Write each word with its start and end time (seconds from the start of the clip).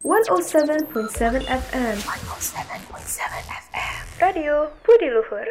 107.7 0.00 1.44
FM 1.44 1.96
107.7 2.08 3.20
FM 3.68 4.00
Radio 4.16 4.72
Budi 4.80 5.12
Luhur. 5.12 5.44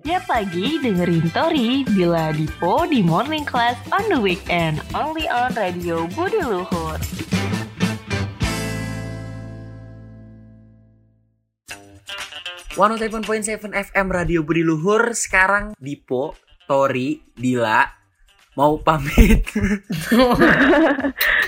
Tiap 0.00 0.24
pagi 0.24 0.80
dengerin 0.80 1.28
Tori 1.36 1.84
Bila 1.92 2.32
Dipo 2.32 2.88
di 2.88 3.04
Morning 3.04 3.44
Class 3.44 3.76
on 3.92 4.08
the 4.08 4.16
weekend 4.16 4.80
Only 4.96 5.28
on 5.28 5.52
Radio 5.52 6.08
Budi 6.16 6.40
Luhur. 6.40 6.96
107.7 12.80 13.76
FM 13.92 14.06
Radio 14.08 14.40
Budi 14.40 14.64
Luhur. 14.64 15.12
Sekarang 15.12 15.76
Dipo, 15.76 16.32
Tori, 16.64 17.20
Dila 17.36 17.97
Mau 18.58 18.74
pamit 18.82 19.46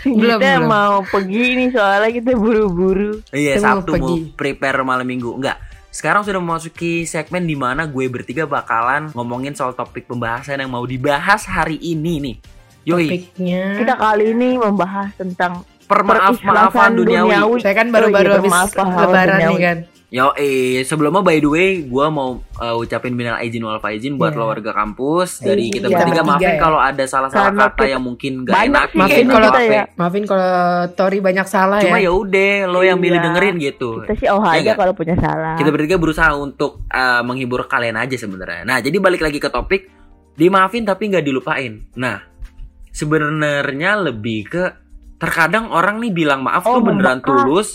Kita 0.01 0.07
Belum, 0.07 0.63
mau 0.63 1.03
pergi 1.03 1.59
nih 1.59 1.69
soalnya 1.75 2.11
kita 2.15 2.39
buru-buru 2.39 3.19
Iya 3.35 3.59
Kita 3.59 3.67
mau 3.67 3.82
Sabtu 3.82 3.91
mau 3.91 3.99
pergi. 3.99 4.17
prepare 4.32 4.87
malam 4.87 5.03
minggu 5.03 5.35
Enggak 5.35 5.59
sekarang 5.91 6.23
sudah 6.23 6.39
memasuki 6.39 7.03
segmen 7.03 7.43
di 7.43 7.59
mana 7.59 7.82
gue 7.82 8.07
bertiga 8.07 8.46
bakalan 8.46 9.11
ngomongin 9.11 9.59
soal 9.59 9.75
topik 9.75 10.07
pembahasan 10.07 10.63
yang 10.63 10.71
mau 10.71 10.87
dibahas 10.87 11.43
hari 11.43 11.82
ini 11.82 12.23
nih. 12.23 12.37
Yoi, 12.87 13.07
Topiknya 13.11 13.63
Kita 13.75 13.95
kali 13.99 14.31
ini 14.31 14.54
membahas 14.54 15.11
tentang 15.18 15.67
permaaf-maafan 15.90 16.95
perikhlasan 16.95 16.95
duniawi. 16.95 17.59
Saya 17.59 17.75
kan 17.75 17.87
Oh 17.90 17.93
baru-baru 17.93 18.31
iya, 18.31 18.37
habis 18.39 18.54
lebaran 18.71 19.27
duniawi. 19.35 19.51
nih 19.51 19.59
kan 19.59 19.79
Yoi, 20.11 20.82
sebelumnya 20.82 21.23
by 21.23 21.39
the 21.39 21.46
way, 21.46 21.69
gue 21.81 22.07
mau 22.11 22.35
uh, 22.59 22.75
ucapin 22.75 23.14
minal 23.14 23.39
izin 23.39 23.63
wal 23.63 23.79
faizin 23.79 24.18
buat 24.18 24.35
Iya. 24.35 24.43
lo 24.43 24.51
warga 24.51 24.75
kampus. 24.75 25.39
Dari 25.39 25.71
kita 25.71 25.87
Iya. 25.87 26.03
bertiga 26.03 26.23
maafin 26.27 26.51
ya. 26.51 26.59
kalau 26.59 26.82
ada 26.82 27.05
salah-salah 27.07 27.55
Karena 27.55 27.63
kata 27.64 27.75
kita- 27.79 27.91
yang 27.95 28.03
mungkin 28.03 28.32
gak 28.43 28.51
banyak 28.53 28.67
enak. 28.67 28.89
Maafin 28.91 29.07
kayaknya 29.07 29.31
kalau 29.31 29.63
ya. 29.63 29.85
Maafin 29.95 30.25
kalau 30.27 30.51
Tori 30.91 31.18
banyak 31.23 31.46
salah 31.46 31.79
Cuma 31.79 31.96
ya 31.96 32.11
ya 32.11 32.12
udah, 32.12 32.55
lo 32.67 32.83
yang 32.83 32.98
milih 32.98 33.17
Iya. 33.17 33.27
dengerin 33.31 33.55
gitu. 33.62 33.91
Kita 34.03 34.15
sih 34.19 34.28
oh 34.28 34.42
Iya 34.42 34.59
aja 34.61 34.73
kalau 34.75 34.92
punya 34.92 35.15
salah 35.15 35.55
Kita 35.55 35.71
bertiga 35.71 35.95
berusaha 35.95 36.31
untuk 36.34 36.83
uh, 36.91 37.23
menghibur 37.23 37.71
kalian 37.71 37.95
aja 37.95 38.19
sebenarnya. 38.19 38.67
Nah, 38.67 38.83
jadi 38.83 38.99
balik 38.99 39.23
lagi 39.23 39.39
ke 39.39 39.47
topik, 39.47 39.87
dimaafin 40.34 40.83
tapi 40.83 41.06
nggak 41.06 41.23
dilupain. 41.23 41.87
Nah, 41.95 42.19
sebenarnya 42.91 43.95
lebih 44.03 44.41
ke 44.45 44.65
terkadang 45.17 45.71
orang 45.71 45.97
nih 45.99 46.11
bilang 46.11 46.43
maaf 46.43 46.65
Oh, 46.65 46.79
tuh 46.79 46.83
beneran 46.83 47.21
membekas. 47.21 47.29
tulus 47.31 47.69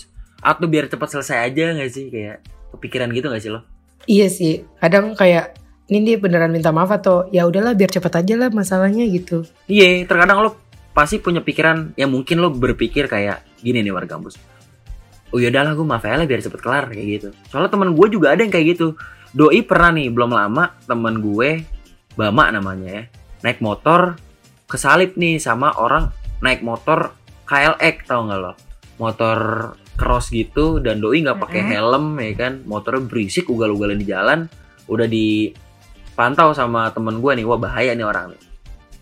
atau 0.45 0.69
biar 0.69 0.85
cepat 0.85 1.09
selesai 1.17 1.49
aja 1.49 1.73
nggak 1.73 1.89
sih 1.89 2.13
kayak 2.13 2.45
kepikiran 2.77 3.09
gitu 3.09 3.33
nggak 3.33 3.41
sih 3.41 3.49
lo? 3.49 3.65
Iya 4.05 4.29
sih 4.29 4.61
Kadang 4.77 5.17
kayak 5.17 5.57
Ini 5.85 6.01
dia 6.01 6.17
beneran 6.21 6.53
minta 6.53 6.69
maaf 6.69 6.93
atau 6.93 7.25
Ya 7.33 7.45
udahlah 7.49 7.73
biar 7.73 7.89
cepet 7.89 8.13
aja 8.13 8.33
lah 8.37 8.49
masalahnya 8.53 9.05
gitu 9.09 9.45
Iya, 9.65 10.05
terkadang 10.05 10.45
lo 10.45 10.61
pasti 10.95 11.19
punya 11.19 11.43
pikiran 11.43 11.91
yang 11.99 12.07
mungkin 12.07 12.39
lo 12.39 12.47
berpikir 12.55 13.11
kayak 13.11 13.43
gini 13.59 13.83
nih 13.83 13.91
warga 13.91 14.15
kampus. 14.15 14.39
Oh 15.35 15.41
yaudahlah 15.43 15.75
gue 15.75 15.83
maaf 15.83 16.07
aja 16.07 16.23
lah 16.23 16.23
biar 16.23 16.39
cepet 16.39 16.61
kelar 16.63 16.87
kayak 16.87 17.07
gitu. 17.19 17.27
Soalnya 17.51 17.67
teman 17.67 17.91
gue 17.91 18.07
juga 18.07 18.31
ada 18.31 18.39
yang 18.39 18.53
kayak 18.53 18.79
gitu. 18.79 18.95
Doi 19.35 19.59
pernah 19.67 19.91
nih 19.91 20.07
belum 20.07 20.31
lama 20.31 20.71
teman 20.87 21.19
gue 21.19 21.67
Bama 22.15 22.47
namanya 22.47 22.87
ya 22.87 23.03
naik 23.43 23.59
motor 23.59 24.15
kesalip 24.71 25.19
nih 25.19 25.35
sama 25.35 25.75
orang 25.75 26.15
naik 26.39 26.63
motor 26.63 27.11
KLX 27.43 28.07
tau 28.07 28.23
nggak 28.23 28.39
lo? 28.39 28.53
Motor 28.95 29.37
cross 29.95 30.29
gitu 30.29 30.77
dan 30.83 31.01
doi 31.01 31.23
nggak 31.23 31.39
pakai 31.39 31.61
helm 31.75 32.19
ya 32.19 32.31
kan? 32.35 32.53
Motornya 32.67 33.03
berisik 33.07 33.49
ugal-ugalan 33.49 33.97
di 33.97 34.07
jalan 34.07 34.45
udah 34.85 35.07
dipantau 35.09 36.53
sama 36.53 36.93
temen 36.93 37.19
gue 37.19 37.31
nih 37.41 37.45
wah 37.47 37.57
bahaya 37.57 37.97
nih 37.97 38.05
orang 38.05 38.35
nih. 38.35 38.41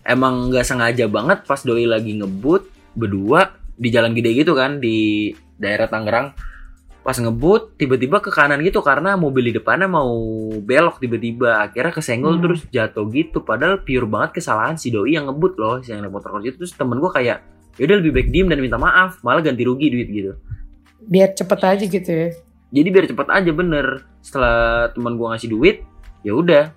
Emang 0.06 0.48
nggak 0.48 0.64
sengaja 0.64 1.04
banget 1.10 1.44
pas 1.44 1.60
doi 1.60 1.84
lagi 1.84 2.16
ngebut 2.16 2.70
berdua 2.94 3.52
di 3.74 3.90
jalan 3.90 4.14
gede 4.14 4.30
gitu 4.32 4.54
kan 4.54 4.78
di 4.78 5.30
daerah 5.58 5.90
Tangerang. 5.90 6.32
Pas 7.04 7.20
ngebut 7.20 7.76
tiba-tiba 7.76 8.16
ke 8.24 8.32
kanan 8.32 8.64
gitu 8.64 8.80
karena 8.80 9.12
mobil 9.12 9.52
di 9.52 9.60
depannya 9.60 9.84
mau 9.84 10.08
belok 10.56 11.04
tiba-tiba. 11.04 11.68
Akhirnya 11.68 11.92
kesenggol 11.92 12.40
Hmm. 12.40 12.42
terus 12.48 12.60
jatuh 12.72 13.04
gitu. 13.12 13.44
Padahal 13.44 13.84
pure 13.84 14.08
banget 14.08 14.40
kesalahan 14.40 14.80
si 14.80 14.88
doi 14.88 15.12
yang 15.12 15.28
ngebut 15.28 15.60
loh 15.60 15.84
si 15.84 15.92
yang 15.92 16.00
naik 16.00 16.16
motor 16.16 16.32
cross 16.32 16.48
itu. 16.48 16.56
Terus 16.64 16.72
temen 16.72 16.96
gue 16.96 17.12
kayak 17.12 17.44
yaudah 17.78 17.96
lebih 17.98 18.12
baik 18.14 18.28
diem 18.30 18.46
dan 18.46 18.58
minta 18.62 18.78
maaf 18.78 19.18
malah 19.26 19.42
ganti 19.42 19.66
rugi 19.66 19.90
duit 19.90 20.06
gitu 20.06 20.32
Biar 21.04 21.32
cepet 21.32 21.60
aja 21.60 21.84
gitu 21.84 22.10
ya. 22.10 22.28
Jadi 22.74 22.88
biar 22.90 23.04
cepet 23.06 23.28
aja 23.28 23.50
bener. 23.50 23.86
Setelah 24.18 24.88
teman 24.90 25.14
gua 25.14 25.34
ngasih 25.34 25.48
duit 25.48 25.84
ya 26.20 26.32
udah. 26.32 26.72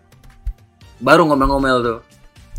Baru 1.00 1.26
ngomel-ngomel 1.26 1.78
tuh. 1.82 2.00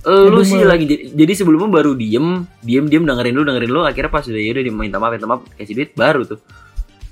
Lu 0.09 0.41
Aduh, 0.41 0.47
sih 0.47 0.62
lagi 0.62 0.87
jadi- 0.87 1.34
sebelumnya 1.37 1.69
baru 1.69 1.93
diem 1.93 2.47
diem 2.62 2.87
diem 2.87 3.05
dengerin 3.05 3.34
lu 3.34 3.43
dengerin 3.45 3.71
lu. 3.71 3.83
Akhirnya 3.83 4.09
pas 4.09 4.25
udah 4.25 4.41
yaudah 4.41 4.62
dia 4.62 4.73
minta 4.73 4.97
maaf 4.97 5.12
minta 5.12 5.27
maaf 5.27 5.43
kasih 5.55 5.75
duit 5.75 5.91
baru 5.93 6.23
tuh. 6.25 6.41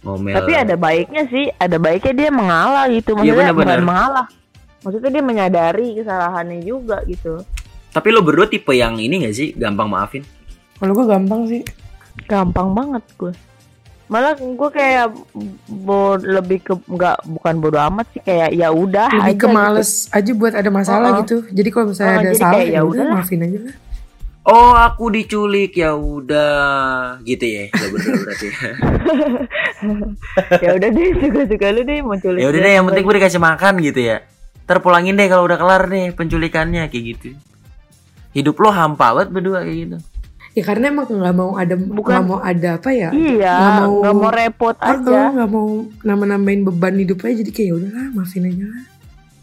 Ngomel. 0.07 0.39
Tapi 0.39 0.53
ada 0.55 0.75
baiknya 0.79 1.27
sih 1.27 1.51
Ada 1.53 1.77
baiknya 1.83 2.15
dia 2.15 2.31
mengalah 2.31 2.87
gitu. 2.89 3.13
Iya, 3.19 3.19
Maksudnya 3.19 3.37
benar-benar. 3.53 3.79
bukan 3.83 3.83
mengalah. 3.85 4.27
Maksudnya 4.87 5.11
dia 5.11 5.25
menyadari 5.27 5.87
kesalahannya 5.99 6.61
juga 6.63 7.03
gitu. 7.05 7.43
Tapi 7.91 8.09
lo 8.15 8.23
berdua 8.23 8.47
tipe 8.47 8.71
yang 8.71 9.03
ini 9.03 9.27
gak 9.27 9.35
sih? 9.35 9.51
Gampang 9.51 9.91
maafin? 9.91 10.23
Kalau 10.79 10.93
gue 10.95 11.07
gampang 11.11 11.43
sih. 11.51 11.67
Gampang 12.31 12.71
banget 12.71 13.03
gue 13.19 13.33
Malah 14.07 14.33
gue 14.35 14.71
kayak 14.71 15.11
bo 15.67 16.15
lebih 16.17 16.63
ke 16.63 16.79
nggak 16.79 17.27
bukan 17.27 17.55
bodo 17.57 17.79
amat 17.83 18.07
sih 18.09 18.23
kayak 18.23 18.51
ya 18.53 18.71
udah 18.71 19.11
Lebih 19.11 19.23
aja 19.25 19.35
ke 19.35 19.43
gitu. 19.43 19.51
males 19.51 19.91
aja 20.09 20.31
buat 20.33 20.55
ada 20.55 20.71
masalah 20.71 21.09
Oh, 21.11 21.19
gitu. 21.21 21.37
Jadi 21.51 21.69
kalau 21.69 21.87
misalnya 21.91 22.13
Oh, 22.13 22.21
ada 22.21 22.29
jadi 22.29 22.39
salah 22.39 22.55
kayak 22.55 22.67
ya 22.67 22.73
ya 22.73 22.81
udah 22.81 22.93
udahlah. 23.03 23.15
maafin 23.17 23.41
aja 23.43 23.59
lah. 23.61 23.75
Oh 24.47 24.73
aku 24.73 25.05
diculik 25.11 25.75
ya 25.75 25.91
udah. 25.93 26.63
Gitu 27.21 27.45
ya 27.45 27.63
Gak 27.69 27.89
berdua 27.91 28.15
berarti. 28.17 28.47
Ya 30.57 30.71
udah 30.73 30.89
deh 30.89 31.09
suka-suka 31.17 31.67
lu 31.69 31.83
deh 31.83 31.99
mau 32.01 32.17
culik 32.17 32.41
ya 32.41 32.49
udah 32.49 32.61
deh 32.61 32.73
yang 32.73 32.87
penting 32.87 33.05
gue 33.05 33.15
dikasih 33.17 33.41
makan 33.41 33.75
gitu 33.81 34.01
ya. 34.01 34.17
Terpulangin 34.65 35.15
deh 35.15 35.27
kalau 35.27 35.45
udah 35.45 35.57
kelar 35.57 35.83
nih 35.87 36.11
penculikannya 36.13 36.87
kayak 36.87 37.05
gitu. 37.13 37.29
Hidup 38.33 38.55
lo 38.57 38.71
hampa 38.71 39.11
banget 39.13 39.29
berdua 39.31 39.63
kayak 39.63 39.79
gitu 39.83 39.99
Ya 40.57 40.65
karena 40.65 40.89
emang 40.89 41.05
nggak 41.05 41.37
mau 41.37 41.53
ada 41.55 41.77
nggak 41.77 42.23
mau 42.25 42.41
ada 42.41 42.69
apa 42.75 42.89
ya 42.89 43.13
Iya, 43.13 43.45
Nggak 43.53 43.73
mau- 43.79 43.99
nggak 44.01 44.15
mau 44.17 44.31
repot 44.31 44.73
Oh, 44.75 44.89
aja. 44.89 45.21
nggak 45.31 45.51
mau 45.51 45.69
nama-namain 46.01 46.61
beban 46.63 46.97
hidup 46.97 47.21
aja 47.23 47.37
jadi 47.37 47.51
kayak 47.51 47.69
ya 47.69 47.75
udahlah 47.77 48.07
maafin 48.11 48.45
aja 48.45 48.65
lah. 48.65 48.85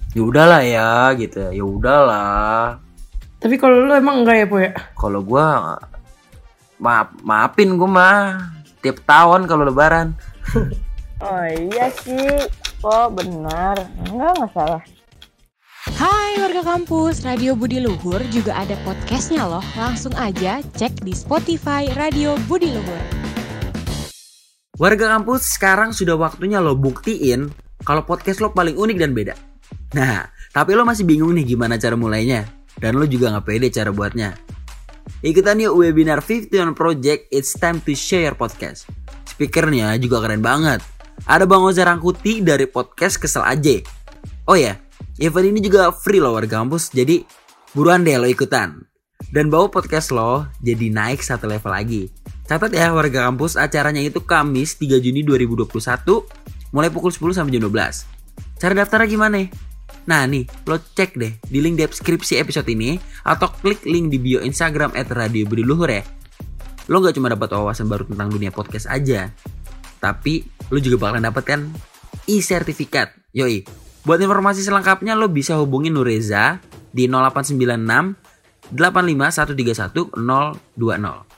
ya 0.09 0.21
udahlah 0.23 0.61
ya 0.63 0.89
gitu 1.15 1.41
ya 1.47 1.63
udahlah 1.63 2.81
Tapi 3.37 3.55
kalau 3.55 3.77
lu 3.79 3.93
emang 3.93 4.21
enggak 4.21 4.35
ya 4.35 4.47
po 4.47 4.57
ya? 4.57 4.71
kalau 4.93 5.21
gua 5.21 5.77
maaf 6.75 7.13
maafin 7.19 7.75
gua 7.75 7.87
mah 7.87 8.17
tiap 8.79 8.97
tahun 9.03 9.45
kalau 9.45 9.63
lebaran 9.63 10.17
Oh 11.21 11.45
iya 11.47 11.87
sih, 11.95 12.35
kok 12.77 13.07
benar. 13.13 13.79
Enggak 14.03 14.31
nggak 14.35 14.51
salah. 14.51 14.83
Hai 15.83 16.39
warga 16.39 16.63
kampus, 16.63 17.27
Radio 17.27 17.59
Budi 17.59 17.83
Luhur 17.83 18.23
juga 18.31 18.55
ada 18.55 18.71
podcastnya 18.87 19.43
loh. 19.43 19.59
Langsung 19.75 20.15
aja 20.15 20.63
cek 20.63 21.03
di 21.03 21.11
Spotify 21.11 21.91
Radio 21.99 22.39
Budi 22.47 22.71
Luhur. 22.71 23.01
warga 24.79 25.11
kampus 25.11 25.59
sekarang 25.59 25.91
sudah 25.91 26.15
waktunya 26.15 26.63
lo 26.63 26.79
buktiin 26.79 27.51
kalau 27.83 28.07
podcast 28.07 28.39
lo 28.39 28.55
paling 28.55 28.79
unik 28.79 28.95
dan 28.95 29.11
beda. 29.11 29.35
Nah 29.99 30.23
tapi 30.55 30.71
lo 30.71 30.87
masih 30.87 31.03
bingung 31.03 31.35
nih 31.35 31.51
gimana 31.51 31.75
cara 31.75 31.99
mulainya. 31.99 32.47
Dan 32.79 32.95
lo 32.95 33.03
juga 33.03 33.35
nggak 33.35 33.43
pede 33.43 33.67
cara 33.67 33.91
buatnya. 33.91 34.39
Ikutan 35.19 35.59
yuk 35.59 35.83
webinar 35.83 36.23
51 36.23 36.79
Project 36.79 37.27
It's 37.27 37.59
Time 37.59 37.83
to 37.83 37.91
Share 37.91 38.39
Podcast. 38.39 38.87
Speakernya 39.27 39.99
juga 39.99 40.23
keren 40.23 40.39
banget. 40.39 40.79
Ada 41.27 41.43
Bang 41.43 41.67
Oza 41.67 41.83
Rangkuti 41.83 42.39
dari 42.39 42.71
podcast 42.71 43.19
Kesel 43.19 43.43
Aja 43.43 43.83
oh 44.47 44.57
ya 44.59 44.75
event 45.19 45.47
ini 45.49 45.59
juga 45.61 45.91
free 45.93 46.21
loh 46.21 46.37
warga 46.37 46.61
kampus 46.61 46.93
jadi 46.93 47.25
buruan 47.73 48.05
deh 48.05 48.17
lo 48.17 48.29
ikutan 48.29 48.85
dan 49.33 49.49
bawa 49.49 49.69
podcast 49.69 50.13
lo 50.13 50.47
jadi 50.61 50.89
naik 50.93 51.21
satu 51.21 51.49
level 51.49 51.73
lagi 51.73 52.09
Catat 52.43 52.75
ya 52.75 52.91
warga 52.91 53.31
kampus, 53.31 53.55
acaranya 53.55 54.03
itu 54.03 54.19
Kamis 54.19 54.75
3 54.75 54.99
Juni 54.99 55.23
2021 55.23 55.73
mulai 56.75 56.91
pukul 56.91 57.15
10 57.15 57.39
sampai 57.39 57.55
jam 57.55 57.63
12. 57.71 58.59
Cara 58.59 58.73
daftarnya 58.75 59.07
gimana? 59.07 59.47
Nah 60.03 60.27
nih, 60.27 60.43
lo 60.67 60.75
cek 60.75 61.15
deh 61.15 61.39
di 61.47 61.63
link 61.63 61.79
deskripsi 61.79 62.35
episode 62.43 62.67
ini 62.67 62.99
atau 63.23 63.47
klik 63.47 63.87
link 63.87 64.11
di 64.11 64.19
bio 64.19 64.43
Instagram 64.43 64.91
at 64.91 65.07
Radio 65.15 65.47
Budi 65.47 65.63
Luhur 65.63 65.87
ya. 65.87 66.03
Lo 66.91 66.99
gak 66.99 67.15
cuma 67.15 67.31
dapat 67.31 67.47
wawasan 67.55 67.87
baru 67.87 68.03
tentang 68.03 68.27
dunia 68.27 68.51
podcast 68.51 68.91
aja, 68.91 69.31
tapi 70.03 70.43
lo 70.67 70.83
juga 70.83 70.99
bakalan 70.99 71.23
dapatkan 71.23 71.59
e-sertifikat. 72.27 73.15
Yoi, 73.31 73.63
buat 74.03 74.19
informasi 74.19 74.63
selengkapnya 74.63 75.15
lo 75.15 75.31
bisa 75.31 75.55
hubungin 75.59 75.95
Nureza 75.95 76.59
di 76.91 77.07
0896 77.07 78.75
85131 78.75 80.19
020 80.75 81.33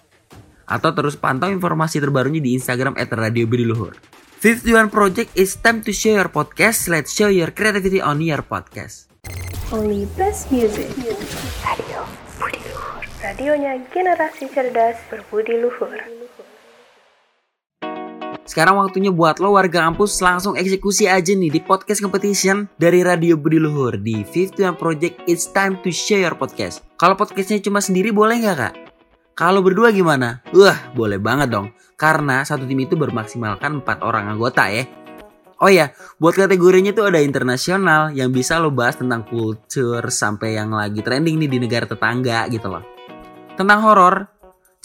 atau 0.65 0.89
terus 0.97 1.13
pantau 1.13 1.53
informasi 1.53 2.01
terbarunya 2.01 2.41
di 2.41 2.57
Instagram 2.57 2.97
at 2.97 3.13
Radio 3.13 3.45
Budi 3.45 3.69
Luhur. 3.69 3.93
51 4.41 4.89
Project 4.89 5.29
is 5.37 5.57
time 5.61 5.85
to 5.85 5.93
share 5.93 6.21
your 6.21 6.29
podcast. 6.29 6.89
Let's 6.89 7.13
show 7.13 7.29
your 7.29 7.53
creativity 7.53 8.01
on 8.01 8.21
your 8.21 8.41
podcast. 8.41 9.09
Only 9.73 10.09
best 10.17 10.49
music 10.53 10.89
Radio 11.65 12.05
Budi 12.37 12.61
Luhur 12.69 13.01
Radionya 13.25 13.81
generasi 13.89 14.45
cerdas 14.53 15.01
berbudi 15.09 15.57
luhur 15.57 15.97
Sekarang 18.45 18.77
waktunya 18.77 19.09
buat 19.09 19.41
lo 19.41 19.57
warga 19.57 19.89
kampus 19.89 20.21
langsung 20.21 20.53
eksekusi 20.53 21.09
aja 21.09 21.33
nih 21.33 21.49
di 21.49 21.57
podcast 21.57 21.97
competition 21.97 22.69
dari 22.77 23.01
Radio 23.01 23.33
Budi 23.41 23.57
Luhur 23.57 23.97
di 23.97 24.21
51 24.21 24.77
Project 24.77 25.25
It's 25.25 25.49
Time 25.49 25.81
to 25.81 25.89
Share 25.89 26.29
Your 26.29 26.37
Podcast. 26.37 26.85
Kalau 26.93 27.17
podcastnya 27.17 27.57
cuma 27.57 27.81
sendiri 27.81 28.13
boleh 28.13 28.45
nggak 28.45 28.57
kak? 28.61 28.73
Kalau 29.33 29.65
berdua 29.65 29.89
gimana? 29.89 30.45
Wah 30.53 30.77
boleh 30.93 31.17
banget 31.17 31.57
dong. 31.57 31.73
Karena 31.97 32.45
satu 32.45 32.69
tim 32.69 32.85
itu 32.85 32.93
bermaksimalkan 32.93 33.81
4 33.81 34.05
orang 34.05 34.37
anggota 34.37 34.69
ya. 34.69 34.85
Oh 35.57 35.71
ya, 35.71 35.89
buat 36.21 36.37
kategorinya 36.37 36.93
tuh 36.93 37.09
ada 37.09 37.25
internasional 37.25 38.13
yang 38.13 38.29
bisa 38.29 38.61
lo 38.61 38.69
bahas 38.69 39.01
tentang 39.01 39.25
kultur 39.25 40.05
sampai 40.05 40.61
yang 40.61 40.69
lagi 40.69 41.01
trending 41.01 41.41
nih 41.41 41.49
di 41.49 41.57
negara 41.65 41.89
tetangga 41.89 42.45
gitu 42.53 42.69
loh. 42.69 42.85
Tentang 43.55 43.79
horor, 43.81 44.34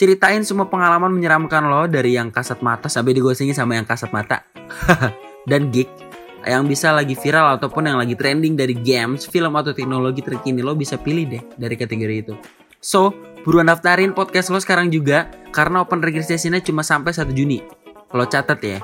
ceritain 0.00 0.40
semua 0.48 0.64
pengalaman 0.64 1.12
menyeramkan 1.12 1.68
lo 1.68 1.84
dari 1.84 2.16
yang 2.16 2.32
kasat 2.32 2.64
mata 2.64 2.88
sampai 2.88 3.12
digosengin 3.12 3.52
sama 3.52 3.76
yang 3.76 3.84
kasat 3.84 4.08
mata. 4.16 4.48
Dan 5.50 5.68
geek 5.68 5.92
yang 6.48 6.64
bisa 6.64 6.88
lagi 6.96 7.12
viral 7.12 7.60
ataupun 7.60 7.84
yang 7.84 8.00
lagi 8.00 8.16
trending 8.16 8.56
dari 8.56 8.72
games, 8.72 9.28
film 9.28 9.52
atau 9.60 9.76
teknologi 9.76 10.24
terkini 10.24 10.64
lo 10.64 10.72
bisa 10.72 10.96
pilih 10.96 11.28
deh 11.28 11.42
dari 11.60 11.76
kategori 11.76 12.16
itu. 12.16 12.32
So, 12.80 13.12
buruan 13.44 13.68
daftarin 13.68 14.16
podcast 14.16 14.48
lo 14.48 14.56
sekarang 14.56 14.88
juga 14.88 15.28
karena 15.52 15.84
open 15.84 16.00
registration-nya 16.00 16.64
cuma 16.64 16.80
sampai 16.80 17.12
1 17.12 17.36
Juni. 17.36 17.60
Lo 18.16 18.24
catat 18.24 18.56
ya. 18.64 18.80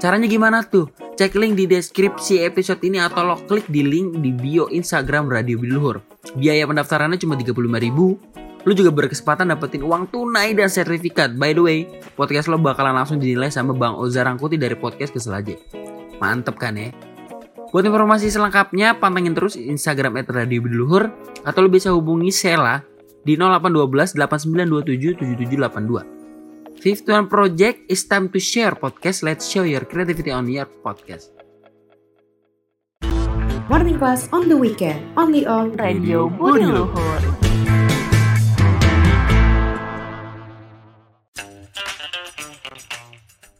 Caranya 0.00 0.24
gimana 0.24 0.64
tuh? 0.64 0.88
Cek 1.14 1.36
link 1.36 1.60
di 1.60 1.68
deskripsi 1.68 2.40
episode 2.40 2.80
ini 2.88 3.04
atau 3.04 3.20
lo 3.20 3.36
klik 3.44 3.68
di 3.68 3.84
link 3.84 4.24
di 4.24 4.32
bio 4.32 4.72
Instagram 4.72 5.28
Radio 5.28 5.60
Biluhur. 5.60 6.00
Biaya 6.40 6.64
pendaftarannya 6.64 7.20
cuma 7.20 7.36
35 7.36 7.52
ribu. 7.84 8.16
Lo 8.64 8.72
juga 8.72 8.88
berkesempatan 8.88 9.52
dapetin 9.52 9.84
uang 9.84 10.08
tunai 10.08 10.56
dan 10.56 10.72
sertifikat. 10.72 11.36
By 11.36 11.52
the 11.52 11.62
way, 11.62 11.78
podcast 12.16 12.48
lo 12.48 12.56
bakalan 12.56 12.96
langsung 12.96 13.20
dinilai 13.20 13.52
sama 13.52 13.76
Bang 13.76 13.92
Oza 14.00 14.24
Rangkuti 14.24 14.56
dari 14.56 14.72
podcast 14.72 15.12
Kesel 15.12 15.36
Aja. 15.36 15.52
Mantep 16.16 16.56
kan 16.56 16.80
ya? 16.80 16.88
Buat 17.68 17.90
informasi 17.90 18.32
selengkapnya, 18.32 18.96
pantengin 18.96 19.36
terus 19.36 19.58
Instagram 19.58 20.16
at 20.22 20.30
Radio 20.32 20.64
Biluhur 20.64 21.12
atau 21.44 21.60
lo 21.60 21.68
bisa 21.68 21.92
hubungi 21.92 22.32
Sela 22.32 22.80
di 23.26 23.36
0812 23.36 24.16
8927 24.16 25.18
7782. 25.44 26.80
Fifth 26.80 27.08
One 27.10 27.28
Project 27.28 27.84
is 27.90 28.06
time 28.06 28.30
to 28.32 28.38
share 28.38 28.78
podcast. 28.78 29.26
Let's 29.26 29.50
show 29.50 29.66
your 29.66 29.84
creativity 29.84 30.30
on 30.32 30.48
your 30.48 30.70
podcast. 30.86 31.34
Morning 33.66 33.96
class 33.98 34.28
on 34.30 34.46
the 34.46 34.56
weekend, 34.56 35.02
only 35.18 35.42
on 35.42 35.74
Radio 35.74 36.30
Budi 36.30 36.68
Luhur. 36.68 37.33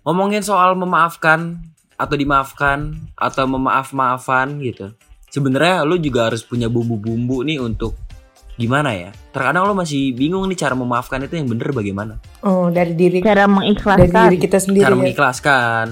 Ngomongin 0.04 0.44
soal 0.44 0.76
memaafkan 0.76 1.56
atau 1.96 2.14
dimaafkan 2.18 2.92
atau 3.16 3.44
memaaf-maafan 3.48 4.60
gitu. 4.60 4.92
Sebenarnya 5.32 5.80
lu 5.82 5.96
juga 5.96 6.28
harus 6.28 6.44
punya 6.44 6.68
bumbu-bumbu 6.68 7.40
nih 7.42 7.56
untuk 7.58 7.96
gimana 8.60 8.92
ya? 8.92 9.10
Terkadang 9.32 9.64
lo 9.64 9.72
masih 9.72 10.12
bingung 10.12 10.44
nih 10.46 10.60
cara 10.60 10.76
memaafkan 10.76 11.24
itu 11.24 11.40
yang 11.40 11.48
bener 11.48 11.72
bagaimana. 11.72 12.20
Oh, 12.44 12.68
dari 12.68 12.92
diri 12.92 13.24
Cara 13.24 13.48
dari 13.48 13.56
mengikhlaskan. 13.56 14.24
diri 14.28 14.36
kita 14.36 14.58
sendiri. 14.60 14.84
cara 14.84 14.94
ya. 14.94 15.00
mengikhlaskan. 15.00 15.86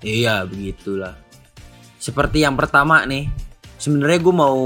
Iya, 0.00 0.34
begitulah. 0.48 1.14
Seperti 2.00 2.48
yang 2.48 2.56
pertama 2.56 3.04
nih, 3.04 3.28
sebenarnya 3.76 4.18
gue 4.24 4.34
mau 4.34 4.58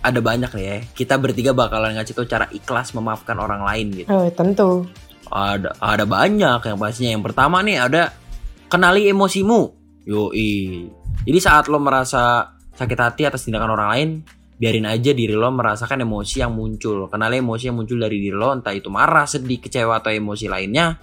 ada 0.00 0.20
banyak 0.22 0.50
nih 0.54 0.64
ya. 0.64 0.78
Kita 0.96 1.20
bertiga 1.20 1.52
bakalan 1.52 1.98
ngasih 1.98 2.14
tau 2.16 2.24
cara 2.24 2.46
ikhlas 2.54 2.94
memaafkan 2.96 3.36
orang 3.36 3.60
lain 3.66 3.86
gitu. 3.92 4.08
Oh, 4.08 4.26
tentu. 4.32 4.88
Ada 5.26 5.74
ada 5.82 6.04
banyak 6.06 6.60
yang 6.62 6.78
pastinya. 6.78 7.10
Yang 7.18 7.24
pertama 7.32 7.62
nih 7.62 7.76
ada 7.82 8.14
kenali 8.70 9.10
emosimu. 9.10 9.60
Yoi. 10.06 10.86
Jadi 11.26 11.38
saat 11.42 11.66
lo 11.66 11.82
merasa 11.82 12.54
sakit 12.76 12.98
hati 12.98 13.22
atas 13.26 13.42
tindakan 13.42 13.74
orang 13.74 13.88
lain, 13.90 14.08
biarin 14.54 14.86
aja 14.86 15.10
diri 15.10 15.34
lo 15.34 15.50
merasakan 15.50 16.06
emosi 16.06 16.46
yang 16.46 16.54
muncul. 16.54 17.10
Kenali 17.10 17.42
emosi 17.42 17.72
yang 17.72 17.76
muncul 17.82 17.98
dari 17.98 18.22
diri 18.22 18.36
lo, 18.36 18.54
entah 18.54 18.70
itu 18.70 18.86
marah, 18.86 19.26
sedih, 19.26 19.58
kecewa 19.58 19.98
atau 19.98 20.14
emosi 20.14 20.46
lainnya. 20.46 20.94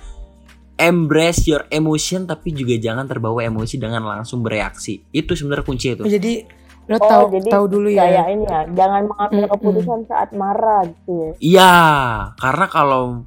Embrace 0.74 1.46
your 1.46 1.70
emotion 1.70 2.26
tapi 2.26 2.50
juga 2.50 2.74
jangan 2.82 3.06
terbawa 3.06 3.46
emosi 3.46 3.78
dengan 3.78 4.08
langsung 4.08 4.42
bereaksi. 4.42 5.06
Itu 5.14 5.38
sebenarnya 5.38 5.66
kunci 5.68 5.88
itu. 5.94 6.04
Jadi 6.08 6.34
lo 6.84 7.00
Oh, 7.00 7.08
tahu 7.08 7.24
jadi 7.40 7.48
tahu 7.48 7.66
dulu 7.72 7.88
ya. 7.88 8.04
Kayak 8.04 8.28
ini 8.34 8.44
ya, 8.44 8.62
jangan 8.76 9.02
mengambil 9.08 9.44
Mm-mm. 9.48 9.54
keputusan 9.56 10.00
saat 10.10 10.30
marah 10.36 10.82
gitu 10.84 11.12
ya. 11.12 11.32
Iya, 11.40 11.74
karena 12.36 12.66
kalau 12.68 13.24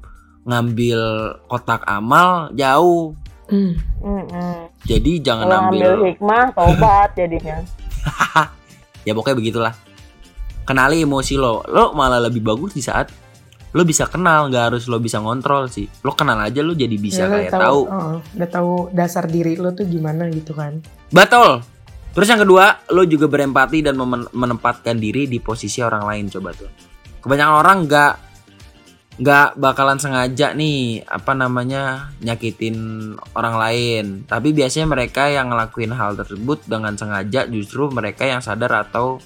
ngambil 0.47 0.99
kotak 1.45 1.83
amal 1.85 2.49
jauh. 2.55 3.11
Hmm. 3.47 3.75
Mm-mm. 3.99 4.71
Jadi 4.83 5.19
jangan 5.19 5.47
Kalau 5.47 5.59
ngambil 5.67 5.87
ambil 5.91 6.05
hikmah, 6.11 6.45
tobat 6.55 7.09
jadinya. 7.15 7.57
ya 9.07 9.15
pokoknya 9.15 9.37
begitulah 9.39 9.73
kenali 10.67 11.07
emosi 11.07 11.39
lo 11.39 11.63
lo 11.67 11.95
malah 11.95 12.19
lebih 12.19 12.43
bagus 12.43 12.75
di 12.75 12.83
saat 12.83 13.07
lo 13.71 13.83
bisa 13.87 14.07
kenal 14.07 14.51
nggak 14.51 14.75
harus 14.75 14.83
lo 14.91 14.99
bisa 14.99 15.23
ngontrol 15.23 15.71
sih 15.71 15.87
lo 16.03 16.11
kenal 16.11 16.35
aja 16.43 16.59
lo 16.59 16.75
jadi 16.75 16.95
bisa 16.99 17.27
Ya, 17.27 17.31
kayak 17.47 17.51
tahu 17.55 17.79
oh, 17.87 18.19
udah 18.19 18.49
tahu 18.51 18.73
dasar 18.91 19.27
diri 19.31 19.55
lo 19.55 19.71
tuh 19.71 19.87
gimana 19.87 20.27
gitu 20.27 20.51
kan. 20.51 20.83
betul 21.07 21.63
terus 22.11 22.27
yang 22.27 22.43
kedua 22.43 22.83
lo 22.91 23.07
juga 23.07 23.31
berempati 23.31 23.79
dan 23.79 23.95
menempatkan 24.35 24.99
diri 24.99 25.23
di 25.31 25.39
posisi 25.39 25.79
orang 25.79 26.03
lain 26.03 26.25
coba 26.27 26.51
tuh 26.51 26.67
kebanyakan 27.23 27.55
orang 27.63 27.77
nggak 27.87 28.13
nggak 29.17 29.57
bakalan 29.57 29.97
sengaja 29.97 30.53
nih 30.53 31.01
apa 31.09 31.33
namanya 31.33 32.13
nyakitin 32.21 32.77
orang 33.33 33.55
lain. 33.57 34.05
Tapi 34.29 34.53
biasanya 34.53 34.85
mereka 34.93 35.25
yang 35.25 35.49
ngelakuin 35.49 35.89
hal 35.89 36.13
tersebut 36.13 36.61
dengan 36.69 36.93
sengaja 36.93 37.49
justru 37.49 37.89
mereka 37.89 38.29
yang 38.29 38.45
sadar 38.45 38.85
atau 38.85 39.17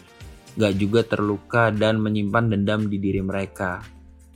nggak 0.56 0.74
juga 0.80 1.02
terluka 1.04 1.64
dan 1.76 2.00
menyimpan 2.00 2.56
dendam 2.56 2.88
di 2.88 2.98
diri 3.04 3.20
mereka. 3.20 3.84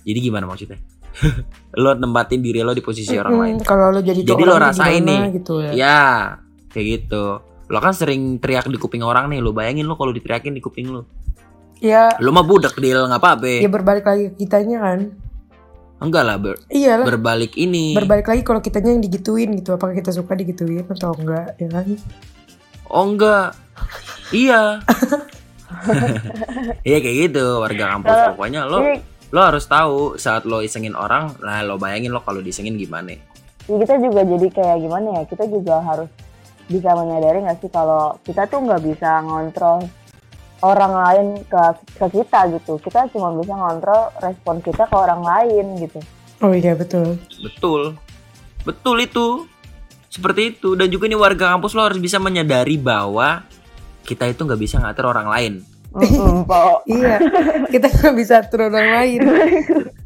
Jadi 0.03 0.19
gimana 0.19 0.43
maksudnya? 0.43 0.79
Lo 1.81 1.95
nempatin 1.95 2.43
diri 2.43 2.59
lo 2.59 2.75
di 2.75 2.83
posisi 2.83 3.15
orang 3.15 3.35
lain. 3.39 3.55
Kalau 3.63 3.87
lo 3.87 4.03
jadi 4.03 4.19
Jadi 4.19 4.43
lo 4.43 4.59
rasain 4.59 4.99
nih. 4.99 5.39
gitu 5.39 5.63
ya. 5.63 5.71
ya 5.71 5.99
kayak 6.75 6.85
gitu. 6.99 7.39
Lo 7.71 7.79
kan 7.79 7.95
sering 7.95 8.43
teriak 8.43 8.67
di 8.67 8.75
kuping 8.75 8.99
orang 8.99 9.31
nih 9.31 9.39
lo 9.39 9.55
bayangin 9.55 9.87
lo 9.87 9.95
kalau 9.95 10.11
diteriakin 10.11 10.51
di 10.51 10.59
kuping 10.59 10.91
lo. 10.91 11.07
Ya, 11.83 12.15
lo 12.23 12.31
mah 12.31 12.47
budak 12.47 12.79
deal 12.79 13.03
nggak 13.03 13.19
apa-apa 13.19 13.59
ya 13.59 13.67
berbalik 13.67 14.07
lagi 14.07 14.31
ke 14.31 14.47
kitanya 14.47 14.79
kan. 14.79 14.99
Enggak 15.97 16.23
lah 16.23 16.35
ber- 16.35 16.61
Iya 16.67 16.99
lah. 16.99 17.05
berbalik 17.05 17.55
ini. 17.55 17.93
Berbalik 17.93 18.25
lagi 18.25 18.41
kalau 18.41 18.59
kitanya 18.59 18.91
yang 18.91 19.01
digituin 19.01 19.55
gitu. 19.55 19.73
Apakah 19.73 19.93
kita 19.93 20.11
suka 20.11 20.33
digituin 20.33 20.83
atau 20.83 21.11
enggak 21.13 21.55
ya 21.55 21.67
kan? 21.69 21.87
oh 22.87 23.03
enggak. 23.05 23.55
Iya. 24.29 24.61
Iya 26.81 26.97
kayak 26.99 27.17
gitu. 27.29 27.59
Warga 27.59 27.85
kampus. 27.91 28.17
Pokoknya 28.33 28.65
lo 28.65 28.79
lo 29.29 29.41
harus 29.41 29.65
tahu 29.65 30.15
saat 30.15 30.45
lo 30.45 30.61
isengin 30.61 30.93
orang 30.93 31.35
lah 31.41 31.61
lo 31.61 31.75
bayangin 31.75 32.09
lo 32.09 32.21
kalau 32.21 32.39
disengin 32.39 32.77
gimana. 32.77 33.17
Ya 33.65 33.75
kita 33.75 33.97
juga 33.97 34.21
jadi 34.21 34.47
kayak 34.47 34.77
gimana 34.79 35.07
ya, 35.11 35.21
kita 35.25 35.49
juga 35.49 35.81
harus 35.81 36.09
bisa 36.65 36.93
menyadari 36.93 37.41
nggak 37.41 37.59
sih 37.59 37.69
kalau 37.69 38.17
kita 38.21 38.45
tuh 38.45 38.61
nggak 38.61 38.81
bisa 38.81 39.21
ngontrol 39.21 39.85
orang 40.65 40.93
lain 40.93 41.25
ke, 41.45 41.61
ke 42.01 42.05
kita 42.09 42.39
gitu. 42.57 42.81
Kita 42.81 43.05
cuma 43.13 43.29
bisa 43.37 43.53
ngontrol 43.53 44.09
respon 44.19 44.59
kita 44.65 44.89
ke 44.89 44.95
orang 44.97 45.21
lain 45.21 45.65
gitu. 45.85 45.99
Oh 46.41 46.51
iya 46.51 46.73
betul. 46.73 47.15
betul 47.39 47.95
betul 48.65 48.97
itu 48.97 49.25
seperti 50.09 50.57
itu 50.57 50.73
dan 50.73 50.89
juga 50.89 51.05
ini 51.05 51.15
warga 51.15 51.53
kampus 51.53 51.77
lo 51.77 51.85
harus 51.85 52.01
bisa 52.01 52.17
menyadari 52.17 52.81
bahwa 52.81 53.45
kita 54.03 54.25
itu 54.25 54.41
nggak 54.41 54.61
bisa 54.61 54.81
ngatur 54.81 55.13
orang 55.13 55.29
lain. 55.29 55.53
Iya. 56.91 57.23
kita 57.71 57.87
nggak 57.87 58.15
bisa 58.19 58.43
atur 58.43 58.67
orang 58.67 58.89
lain. 58.99 59.21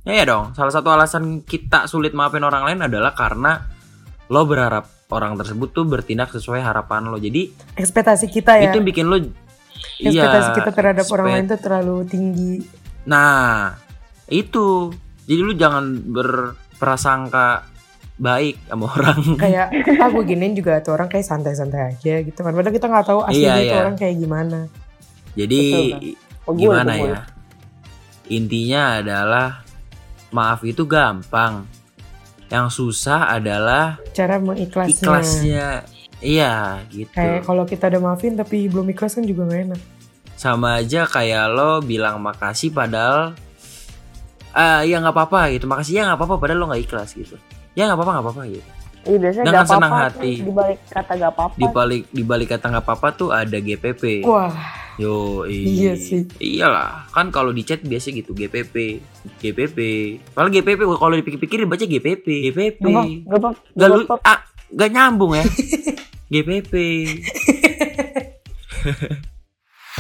Ya, 0.08 0.26
ya 0.26 0.26
dong, 0.26 0.58
salah 0.58 0.74
satu 0.74 0.90
alasan 0.90 1.46
kita 1.46 1.86
sulit 1.86 2.18
maafin 2.18 2.42
orang 2.42 2.66
lain 2.66 2.82
adalah 2.82 3.14
karena 3.14 3.62
lo 4.32 4.42
berharap 4.48 4.90
orang 5.14 5.38
tersebut 5.38 5.70
tuh 5.70 5.86
bertindak 5.86 6.34
sesuai 6.34 6.66
harapan 6.66 7.14
lo. 7.14 7.22
Jadi 7.22 7.54
Ekspektasi 7.78 8.26
kita 8.26 8.58
ya. 8.58 8.74
itu 8.74 8.82
yang 8.82 8.88
bikin 8.90 9.06
lo 9.06 9.22
Ekspektasi 10.00 10.16
iya, 10.46 10.56
kita 10.56 10.72
terhadap 10.72 11.06
orang 11.08 11.26
expect- 11.26 11.36
lain 11.36 11.46
tuh 11.48 11.60
terlalu 11.60 11.96
tinggi. 12.06 12.54
Nah, 13.06 13.74
itu. 14.26 14.94
Jadi 15.24 15.40
lu 15.40 15.54
jangan 15.54 15.86
berprasangka 16.06 17.70
baik 18.16 18.60
sama 18.66 18.86
orang. 18.96 19.20
Kayak 19.36 19.68
ah 19.96 20.10
gue 20.10 20.24
giniin 20.26 20.54
juga 20.54 20.80
tuh 20.80 20.94
orang 20.94 21.08
kayak 21.08 21.24
santai-santai 21.24 21.94
aja 21.94 22.14
gitu 22.20 22.40
kan. 22.40 22.52
Padahal 22.52 22.72
kita 22.72 22.88
nggak 22.88 23.06
tahu 23.06 23.20
aslinya 23.24 23.40
Iya, 23.50 23.56
itu 23.56 23.70
iya. 23.70 23.80
orang 23.80 23.96
kayak 23.96 24.16
gimana. 24.18 24.60
Jadi 25.32 25.62
Pegul, 26.42 26.58
gimana 26.58 26.92
pegul. 26.92 27.10
ya? 27.10 27.22
Intinya 28.30 28.82
adalah 28.98 29.48
maaf 30.30 30.62
itu 30.62 30.84
gampang. 30.84 31.66
Yang 32.50 32.68
susah 32.76 33.30
adalah 33.32 34.02
Cara 34.12 34.38
mengikhlasnya. 34.38 34.90
ikhlasnya. 34.98 35.68
Iya, 36.20 36.84
gitu. 36.90 37.12
Kayak 37.12 37.44
kalau 37.44 37.64
kita 37.64 37.88
udah 37.88 38.02
maafin 38.04 38.34
tapi 38.34 38.68
belum 38.68 38.88
ikhlas 38.90 39.16
kan 39.16 39.24
juga 39.24 39.44
gak 39.46 39.62
enak. 39.68 39.82
sama 40.34 40.80
aja 40.80 41.04
kayak 41.04 41.46
lo 41.50 41.80
bilang 41.82 42.16
makasih 42.18 42.72
padahal 42.72 43.36
ah 44.50 44.82
ya 44.82 44.98
nggak 44.98 45.12
apa-apa 45.12 45.52
gitu 45.52 45.68
makasih 45.68 45.94
ya 45.94 46.04
nggak 46.06 46.16
apa-apa 46.16 46.36
padahal 46.38 46.60
lo 46.60 46.66
nggak 46.68 46.80
ikhlas 46.82 47.12
gitu 47.12 47.36
ya 47.74 47.86
nggak 47.86 47.98
apa-apa 47.98 48.12
nggak 48.14 48.26
apa-apa 48.26 48.44
gitu 48.50 48.70
Iya 49.00 49.16
biasanya 49.18 49.46
Dengan 49.46 49.56
gak 49.58 49.70
senang 49.70 49.80
apa-apa 49.90 50.08
hati. 50.12 50.32
tuh, 50.34 50.44
di 50.44 50.54
balik 50.54 50.80
kata 50.86 51.12
gak 51.16 51.32
apa-apa. 51.32 51.56
Di 51.56 51.68
balik 51.70 52.04
di 52.10 52.24
balik 52.26 52.48
kata 52.50 52.66
nggak 52.68 52.84
apa-apa 52.84 53.08
tuh 53.16 53.30
ada 53.32 53.58
GPP. 53.58 54.04
Wah, 54.22 54.52
Yo, 54.96 55.48
Iya 55.48 55.96
sih. 55.96 56.28
Iyalah, 56.36 57.08
kan 57.10 57.32
kalau 57.32 57.50
di 57.50 57.64
chat 57.64 57.80
biasa 57.80 58.12
gitu 58.12 58.32
GPP, 58.34 59.00
GPP. 59.40 59.78
Kalau 60.30 60.48
GPP 60.48 60.80
kalau 60.84 61.16
dipikir-pikir 61.16 61.64
baca 61.64 61.80
GPP, 61.82 62.26
GPP. 62.46 62.84
Gak 62.84 62.92
apa- 62.92 63.08
gak 63.26 63.40
apa- 63.40 63.52
Gak 63.56 63.80
gak 63.80 63.88
lu, 63.90 64.04
apa- 64.06 64.20
ah, 64.22 64.40
gak 64.74 64.92
nyambung 64.94 65.38
ya. 65.38 65.46
GPP. 66.32 66.74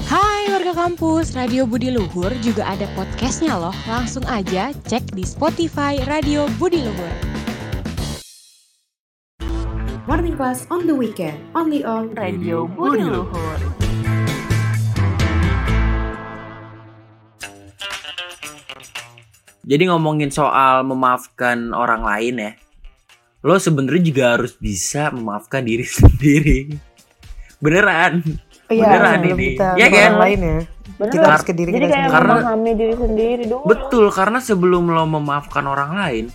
Hai 0.09 0.41
warga 0.53 0.73
kampus, 0.73 1.33
Radio 1.33 1.65
Budi 1.65 1.89
Luhur 1.89 2.29
juga 2.41 2.69
ada 2.69 2.85
podcastnya 2.93 3.57
loh. 3.57 3.73
Langsung 3.89 4.25
aja 4.29 4.69
cek 4.85 5.13
di 5.17 5.25
Spotify 5.25 5.97
Radio 6.05 6.45
Budi 6.61 6.85
Luhur. 6.85 7.39
morning 10.09 10.33
class 10.33 10.65
on 10.73 10.89
the 10.89 10.95
weekend, 10.97 11.37
only 11.53 11.85
on 11.85 12.09
Radio 12.17 12.65
Budi 12.65 13.05
Luhur. 13.05 13.61
Jadi 19.69 19.83
ngomongin 19.85 20.33
soal 20.33 20.81
memaafkan 20.81 21.77
orang 21.77 22.01
lain 22.01 22.35
ya. 22.41 22.51
Lo 23.39 23.55
sebenarnya 23.55 24.03
juga 24.03 24.23
harus 24.33 24.53
bisa 24.53 25.09
memaafkan 25.09 25.63
diri 25.63 25.87
sendiri. 25.97 26.59
Beneran. 27.57 28.23
Iya, 28.67 28.83
Beneran 28.85 29.19
ini. 29.25 29.47
kita 29.53 29.67
Iya 29.75 29.87
ke 29.87 29.97
kan? 29.97 30.13
lain 30.17 30.39
ya. 30.39 30.59
Bener 30.91 31.11
Kita 31.11 31.25
harus 31.25 31.43
ke 31.43 31.53
diri 31.53 31.69
Jadi 31.69 31.85
kita 31.85 31.95
kayak. 31.95 32.09
Karena- 32.11 32.37
memahami 32.37 32.71
diri 32.73 32.95
sendiri 32.95 33.43
dulu. 33.45 33.63
Betul, 33.65 34.05
karena 34.09 34.39
sebelum 34.39 34.83
lo 34.87 35.03
memaafkan 35.05 35.63
orang 35.63 35.91
lain, 35.95 36.25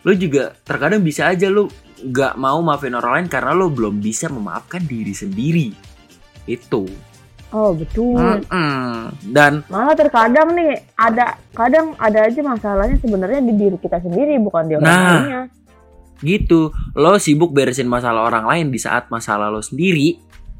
lo 0.00 0.12
juga 0.12 0.56
terkadang 0.58 1.00
bisa 1.00 1.28
aja 1.28 1.46
lo 1.46 1.68
gak 2.00 2.34
mau 2.34 2.58
maafin 2.58 2.94
orang 2.94 3.12
lain 3.14 3.28
karena 3.28 3.52
lo 3.52 3.68
belum 3.68 3.98
bisa 3.98 4.26
memaafkan 4.26 4.80
diri 4.80 5.12
sendiri. 5.12 5.68
Itu. 6.44 6.88
Oh 7.48 7.72
betul. 7.72 8.12
Hmm. 8.14 8.40
Mm-mm. 8.42 8.88
Dan 9.26 9.64
Malah 9.66 9.94
terkadang 9.94 10.52
nih 10.52 10.72
ada 10.94 11.32
kadang 11.50 11.96
ada 11.96 12.24
aja 12.24 12.40
masalahnya 12.40 12.96
sebenarnya 12.98 13.40
di 13.42 13.52
diri 13.54 13.76
kita 13.76 13.98
sendiri 13.98 14.36
bukan 14.38 14.64
di 14.64 14.74
orang 14.74 14.84
Nah. 14.84 15.00
lainnya. 15.14 15.42
Gitu, 16.20 16.68
lo 16.92 17.16
sibuk 17.16 17.50
beresin 17.50 17.86
masalah 17.86 18.24
orang 18.24 18.44
lain 18.44 18.66
di 18.68 18.76
saat 18.76 19.06
masalah 19.08 19.48
lo 19.48 19.60
sendiri 19.60 20.18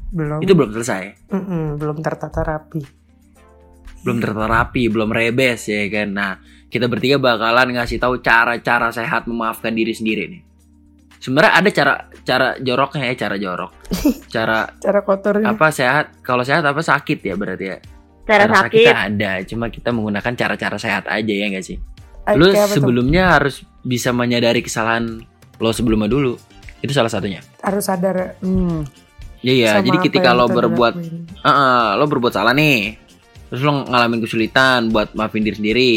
Belum. 0.09 0.39
itu 0.39 0.51
belum 0.51 0.71
selesai. 0.71 1.29
Mm-mm, 1.29 1.75
belum 1.75 1.99
tertata 1.99 2.41
rapi. 2.41 2.81
belum 3.99 4.17
terterapi, 4.17 4.87
belum 4.87 5.11
rebes 5.11 5.67
ya 5.67 5.83
kan. 5.87 6.07
Nah, 6.09 6.31
kita 6.65 6.87
bertiga 6.87 7.19
bakalan 7.19 7.75
ngasih 7.75 7.99
tahu 7.99 8.17
cara-cara 8.19 8.89
sehat 8.89 9.27
memaafkan 9.27 9.69
diri 9.69 9.91
sendiri 9.91 10.23
nih. 10.25 10.41
Sebenarnya 11.19 11.51
ada 11.53 11.69
cara 11.69 11.93
cara 12.23 12.47
joroknya 12.57 13.11
ya, 13.11 13.15
cara 13.19 13.35
jorok. 13.35 13.71
Cara 14.31 14.71
Cara 14.79 15.03
kotornya. 15.03 15.51
apa 15.51 15.67
sehat? 15.67 16.23
Kalau 16.23 16.47
sehat 16.47 16.63
apa 16.63 16.79
sakit 16.79 17.19
ya 17.19 17.35
berarti 17.35 17.65
ya? 17.67 17.77
Cara 18.23 18.47
Cara 18.47 18.55
sakit. 18.63 18.87
ada, 18.87 19.31
cuma 19.43 19.67
kita 19.67 19.89
menggunakan 19.89 20.31
cara-cara 20.31 20.77
sehat 20.79 21.03
aja 21.03 21.33
ya 21.33 21.51
nggak 21.51 21.65
sih? 21.65 21.75
Eh, 22.23 22.35
Lu 22.37 22.47
sebelumnya 22.53 23.35
harus 23.35 23.65
bisa 23.81 24.15
menyadari 24.15 24.61
kesalahan 24.61 25.25
lo 25.59 25.69
sebelumnya 25.69 26.07
dulu. 26.07 26.39
Itu 26.79 26.91
salah 26.91 27.11
satunya. 27.11 27.43
harus 27.59 27.83
sadar 27.83 28.39
Hmm. 28.39 28.87
Iya, 29.39 29.53
iya. 29.53 29.69
sama 29.75 29.85
jadi 29.85 29.97
ketika 30.01 30.31
lo 30.31 30.47
berbuat 30.47 30.93
dilakuin. 30.95 31.23
Heeh, 31.39 31.83
lo 31.95 32.05
berbuat 32.07 32.33
salah 32.33 32.51
nih 32.51 32.95
terus 33.49 33.65
lo 33.65 33.83
ngalamin 33.83 34.21
kesulitan 34.21 34.93
buat 34.93 35.11
maafin 35.11 35.41
diri 35.41 35.57
sendiri 35.57 35.93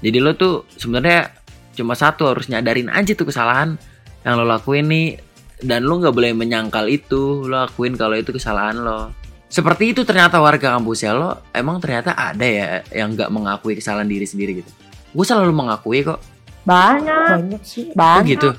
jadi 0.00 0.16
lo 0.16 0.32
tuh 0.32 0.64
sebenarnya 0.72 1.28
cuma 1.74 1.92
satu 1.92 2.32
harus 2.32 2.48
nyadarin 2.48 2.88
aja 2.88 3.12
tuh 3.12 3.28
kesalahan 3.28 3.76
yang 4.24 4.40
lo 4.40 4.48
lakuin 4.48 4.88
nih 4.88 5.20
dan 5.60 5.84
lo 5.84 6.00
nggak 6.00 6.14
boleh 6.14 6.32
menyangkal 6.32 6.88
itu 6.88 7.44
lo 7.44 7.68
lakuin 7.68 7.94
kalau 7.94 8.16
itu 8.16 8.32
kesalahan 8.32 8.80
lo 8.80 9.12
seperti 9.46 9.92
itu 9.92 10.08
ternyata 10.08 10.40
warga 10.40 10.72
kampus 10.72 11.04
ya 11.04 11.12
lo 11.12 11.44
emang 11.52 11.78
ternyata 11.78 12.16
ada 12.16 12.46
ya 12.48 12.80
yang 12.90 13.12
nggak 13.12 13.28
mengakui 13.28 13.76
kesalahan 13.76 14.08
diri 14.08 14.24
sendiri 14.24 14.64
gitu 14.64 14.70
gue 15.12 15.24
selalu 15.24 15.52
mengakui 15.52 16.00
kok 16.00 16.18
Banyak, 16.64 17.28
banyak 17.44 17.62
sih. 17.62 17.92
oh 17.92 17.94
banyak 17.94 18.26
gitu 18.40 18.50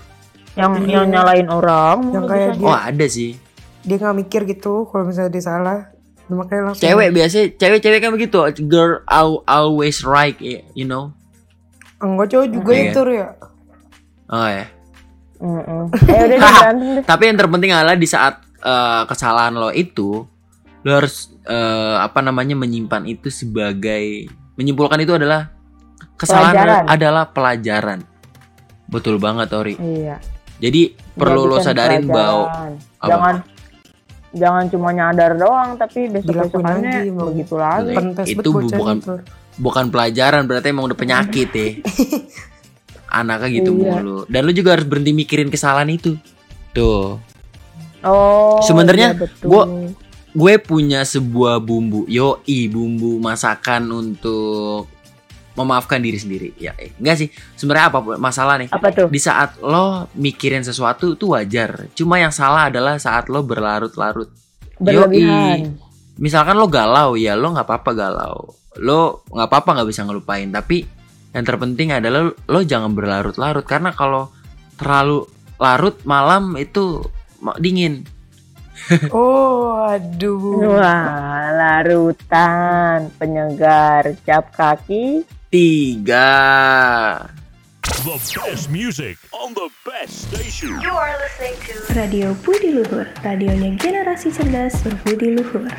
yang 0.57 0.71
Iya. 0.79 0.93
yang 0.97 1.05
nyalain 1.07 1.47
orang. 1.47 1.97
Yang 2.09 2.25
kayak 2.27 2.49
dia- 2.53 2.65
oh 2.65 2.75
ada 2.75 3.05
sih 3.07 3.31
Dia 3.79 3.95
nggak 3.95 4.17
mikir 4.17 4.41
gitu 4.45 4.83
kalau 4.85 5.05
misalnya 5.05 5.29
dia 5.29 5.43
salah. 5.45 5.79
Makanya 6.27 6.61
langsung 6.67 6.83
cewek 6.83 7.09
biasanya 7.09 7.47
cewek-cewek 7.55 7.99
kan 7.99 8.11
begitu 8.11 8.35
girl 8.65 8.99
al- 9.05 9.45
always 9.45 10.01
right 10.01 10.35
you 10.73 10.83
know 10.83 11.15
Enggak 11.97 12.27
cowok 12.29 12.47
juga 12.51 12.71
Iya. 12.73 12.83
itu 12.85 13.01
ya. 13.07 13.27
oh 14.27 14.49
ya 14.49 14.65
Mm-mm. 15.37 15.93
Eh 16.03 16.17
udah 16.17 16.27
deh, 16.27 16.37
berantem 16.41 16.89
deh. 16.97 17.03
Tapi 17.05 17.23
yang 17.23 17.37
terpenting 17.37 17.71
adalah 17.71 17.93
di 17.93 18.03
saat 18.03 18.41
eh, 18.57 19.03
kesalahan 19.05 19.53
lo 19.53 19.69
itu, 19.69 20.25
lo 20.79 20.91
harus 20.91 21.29
eh, 21.43 21.95
apa 21.95 22.19
namanya 22.19 22.53
menyimpan 22.53 23.05
itu 23.05 23.29
sebagai 23.29 24.25
menyimpulkan 24.53 24.97
itu 24.99 25.13
adalah 25.13 25.53
kesalahan 26.15 26.53
Pelajaran. 26.57 26.83
adalah 26.89 27.23
pelajaran. 27.29 27.99
Betul 28.85 29.15
banget 29.17 29.47
Ori. 29.53 29.77
Iya. 29.77 30.17
Jadi 30.57 30.81
perlu 31.13 31.45
lo 31.45 31.57
sadarin 31.57 32.03
bahwa 32.03 32.73
jangan 32.99 33.35
jangan 34.31 34.63
cuma 34.67 34.89
nyadar 34.89 35.33
doang 35.33 35.77
tapi 35.77 36.09
besok 36.09 36.49
besokannya 36.49 37.09
begitu 37.09 37.55
lagi. 37.55 37.93
Itu 38.27 38.49
bocah 38.49 38.73
bukan- 38.73 38.99
itu. 38.99 39.13
bukan 39.57 39.85
pelajaran 39.89 40.45
berarti 40.45 40.69
emang 40.69 40.85
udah 40.85 40.97
penyakit 40.97 41.49
ya. 41.49 41.67
Anaknya 43.19 43.47
gitu 43.55 43.71
Iya. 43.73 43.97
mulu. 43.97 44.17
Dan 44.27 44.41
lo 44.43 44.51
juga 44.51 44.75
harus 44.75 44.83
berhenti 44.83 45.15
mikirin 45.15 45.47
kesalahan 45.47 45.87
itu. 45.87 46.19
Tuh. 46.71 47.17
Oh. 48.03 48.59
Sebenarnya 48.61 49.15
iya, 49.15 49.25
gua- 49.41 49.69
gue 50.29 50.53
punya 50.59 51.01
sebuah 51.01 51.57
bumbu 51.57 52.05
yoi 52.05 52.67
bumbu 52.67 53.17
masakan 53.17 53.89
untuk 53.89 54.85
memaafkan 55.57 55.97
diri 55.97 56.21
sendiri. 56.21 56.53
Ya 56.61 56.77
eh, 56.77 56.93
enggak 57.01 57.25
sih. 57.25 57.29
Sebenarnya 57.57 57.89
apa 57.89 57.99
masalah 58.21 58.61
nih 58.61 58.69
apa 58.69 58.87
tuh? 58.93 59.07
di 59.09 59.17
saat 59.17 59.57
lo 59.59 60.05
mikirin 60.13 60.61
sesuatu 60.61 61.17
itu 61.17 61.33
wajar. 61.33 61.89
Cuma 61.97 62.21
yang 62.21 62.29
salah 62.29 62.69
adalah 62.69 63.01
saat 63.01 63.27
lo 63.27 63.41
berlarut-larut. 63.41 64.29
Berlebihan. 64.77 65.73
misalkan 66.21 66.53
lo 66.57 66.69
galau 66.69 67.17
ya 67.17 67.33
lo 67.33 67.57
nggak 67.57 67.65
apa-apa 67.65 67.91
galau. 67.97 68.53
Lo 68.77 69.25
nggak 69.33 69.49
apa-apa 69.49 69.69
nggak 69.81 69.89
bisa 69.89 70.05
ngelupain. 70.05 70.53
Tapi 70.53 70.85
yang 71.33 71.43
terpenting 71.43 71.97
adalah 71.97 72.29
lo 72.29 72.59
jangan 72.61 72.93
berlarut-larut. 72.93 73.65
Karena 73.65 73.89
kalau 73.97 74.29
terlalu 74.77 75.25
larut 75.57 75.97
malam 76.05 76.53
itu 76.61 77.01
dingin. 77.57 78.05
Oh, 79.09 79.89
aduh. 79.89 80.77
Wah, 80.77 81.49
larutan, 81.49 83.09
penyegar, 83.17 84.15
cap 84.21 84.53
kaki. 84.53 85.25
Tiga 85.51 86.27
The 88.04 88.20
best 88.36 88.70
music 88.70 89.18
on 89.32 89.54
the 89.56 89.70
best 89.88 90.27
station. 90.27 90.75
You 90.82 90.92
are 90.92 91.16
listening 91.24 91.56
to 91.72 91.94
Radio 91.96 92.36
Budi 92.44 92.75
Luhur, 92.75 93.08
radionya 93.24 93.80
generasi 93.80 94.27
cerdas 94.36 94.84
berbudi 94.84 95.39
luhur. 95.39 95.72